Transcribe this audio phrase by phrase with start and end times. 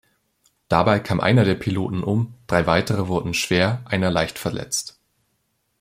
[0.67, 4.99] Dabei kam einer der Piloten um, drei weitere wurden schwer, einer leicht verletzt.